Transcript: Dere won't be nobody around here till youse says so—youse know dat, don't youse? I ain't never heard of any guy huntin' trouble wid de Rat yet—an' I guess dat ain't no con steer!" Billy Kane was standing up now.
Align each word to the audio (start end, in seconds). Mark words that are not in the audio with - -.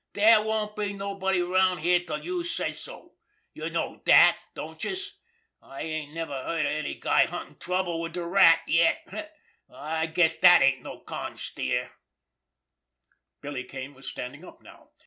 Dere 0.13 0.41
won't 0.41 0.75
be 0.75 0.93
nobody 0.93 1.41
around 1.41 1.77
here 1.77 1.99
till 1.99 2.25
youse 2.25 2.55
says 2.55 2.79
so—youse 2.81 3.71
know 3.71 4.01
dat, 4.03 4.39
don't 4.55 4.83
youse? 4.83 5.19
I 5.61 5.83
ain't 5.83 6.11
never 6.11 6.33
heard 6.33 6.65
of 6.65 6.71
any 6.71 6.95
guy 6.95 7.27
huntin' 7.27 7.59
trouble 7.59 8.01
wid 8.01 8.13
de 8.13 8.25
Rat 8.25 8.61
yet—an' 8.65 9.27
I 9.71 10.07
guess 10.07 10.39
dat 10.39 10.63
ain't 10.63 10.81
no 10.81 11.01
con 11.01 11.37
steer!" 11.37 11.91
Billy 13.41 13.63
Kane 13.63 13.93
was 13.93 14.07
standing 14.07 14.43
up 14.43 14.59
now. 14.63 14.89